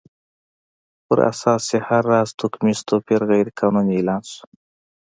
پر 1.05 1.19
اساس 1.31 1.63
یې 1.73 1.79
هر 1.87 2.03
راز 2.11 2.29
توکمیز 2.39 2.79
توپیر 2.89 3.21
غیر 3.31 3.47
قانوني 3.59 3.93
اعلان 3.97 4.21
شو. 4.31 4.45